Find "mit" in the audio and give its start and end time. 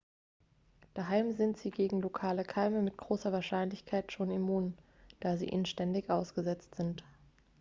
2.81-2.97